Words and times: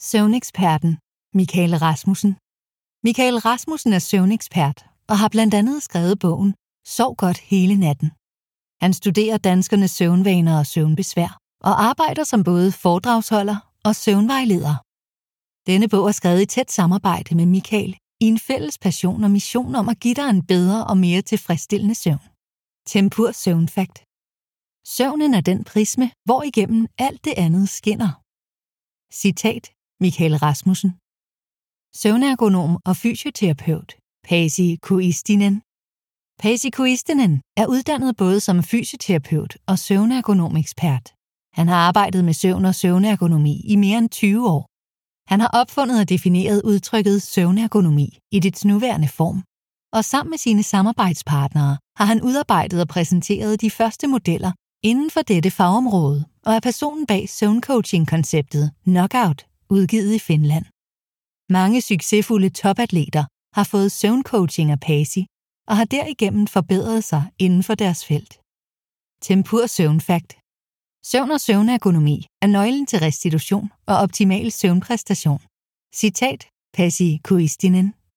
Søvneksperten 0.00 0.98
Michael 1.34 1.76
Rasmussen. 1.76 2.36
Michael 3.04 3.38
Rasmussen 3.38 3.92
er 3.92 3.98
søvnekspert 3.98 4.86
og 5.08 5.18
har 5.18 5.28
blandt 5.28 5.54
andet 5.54 5.82
skrevet 5.82 6.18
bogen 6.18 6.54
Sov 6.86 7.16
godt 7.16 7.38
hele 7.38 7.76
natten. 7.76 8.10
Han 8.84 8.92
studerer 8.92 9.38
danskernes 9.38 9.90
søvnvaner 9.90 10.58
og 10.58 10.66
søvnbesvær 10.66 11.38
og 11.60 11.82
arbejder 11.82 12.24
som 12.24 12.44
både 12.44 12.72
foredragsholder 12.72 13.56
og 13.84 13.96
søvnvejleder. 13.96 14.74
Denne 15.70 15.88
bog 15.88 16.06
er 16.08 16.12
skrevet 16.12 16.42
i 16.42 16.46
tæt 16.46 16.70
samarbejde 16.70 17.34
med 17.34 17.46
Michael 17.46 17.96
i 18.20 18.24
en 18.24 18.38
fælles 18.38 18.78
passion 18.78 19.24
og 19.24 19.30
mission 19.30 19.74
om 19.74 19.88
at 19.88 20.00
give 20.00 20.14
dig 20.14 20.28
en 20.30 20.46
bedre 20.46 20.86
og 20.86 20.96
mere 20.98 21.22
tilfredsstillende 21.22 21.94
søvn. 21.94 22.26
Tempur 22.86 23.32
Søvnfakt 23.32 23.98
Søvnen 24.96 25.34
er 25.34 25.40
den 25.40 25.64
prisme, 25.64 26.10
hvor 26.24 26.42
igennem 26.42 26.86
alt 26.98 27.24
det 27.24 27.34
andet 27.36 27.68
skinner. 27.68 28.22
Citat 29.12 29.75
Michael 30.00 30.36
Rasmussen 30.36 30.90
Søvnergonom 32.00 32.72
og 32.84 32.96
fysioterapeut 32.96 33.92
Pasi 34.28 34.76
Kuistinen 34.82 35.62
Pasi 36.42 36.70
Kuistinen 36.70 37.42
er 37.56 37.66
uddannet 37.66 38.16
både 38.16 38.40
som 38.40 38.62
fysioterapeut 38.62 39.56
og 39.66 39.78
søvnergonomekspert. 39.78 41.06
Han 41.52 41.68
har 41.68 41.76
arbejdet 41.76 42.24
med 42.24 42.32
søvn 42.32 42.64
og 42.64 42.74
søvnergonomi 42.74 43.60
i 43.72 43.76
mere 43.76 43.98
end 43.98 44.10
20 44.10 44.50
år. 44.50 44.62
Han 45.32 45.40
har 45.40 45.50
opfundet 45.60 46.00
og 46.00 46.08
defineret 46.08 46.62
udtrykket 46.62 47.22
søvnergonomi 47.22 48.18
i 48.30 48.38
dets 48.40 48.64
nuværende 48.64 49.08
form, 49.08 49.42
og 49.92 50.04
sammen 50.04 50.30
med 50.30 50.38
sine 50.38 50.62
samarbejdspartnere 50.62 51.78
har 51.98 52.04
han 52.04 52.22
udarbejdet 52.22 52.80
og 52.80 52.88
præsenteret 52.88 53.60
de 53.60 53.70
første 53.70 54.06
modeller 54.06 54.52
inden 54.82 55.10
for 55.10 55.22
dette 55.22 55.50
fagområde 55.50 56.24
og 56.46 56.52
er 56.54 56.60
personen 56.60 57.06
bag 57.06 57.28
søvncoaching-konceptet 57.28 58.70
Knockout, 58.84 59.46
udgivet 59.70 60.14
i 60.14 60.18
Finland. 60.18 60.66
Mange 61.58 61.80
succesfulde 61.80 62.50
topatleter 62.50 63.24
har 63.56 63.64
fået 63.64 63.92
søvncoaching 63.92 64.70
af 64.70 64.80
Pasi 64.80 65.26
og 65.68 65.76
har 65.76 65.84
derigennem 65.84 66.46
forbedret 66.46 67.04
sig 67.04 67.22
inden 67.38 67.62
for 67.62 67.74
deres 67.74 68.04
felt. 68.08 68.32
Tempur 69.26 69.66
Søvnfakt 69.66 70.32
Søvn 71.10 71.30
og 71.30 71.40
søvnergonomi 71.40 72.16
er 72.42 72.46
nøglen 72.46 72.86
til 72.86 72.98
restitution 72.98 73.70
og 73.86 73.96
optimal 73.96 74.52
søvnpræstation. 74.52 75.40
Citat 75.94 76.40
Pasi 76.76 77.20
Kuistinen 77.24 77.94